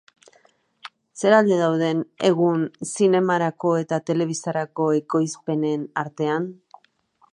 Zer 1.23 1.35
alde 1.39 1.57
daude 1.59 1.89
egun 2.29 2.63
zinemarako 2.91 3.75
eta 3.83 4.01
telebistarako 4.11 4.89
ekoizpenen 5.01 5.89
artean? 6.05 6.53